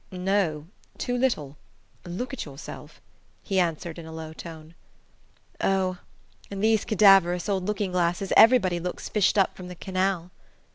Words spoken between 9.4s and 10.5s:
from the canal!"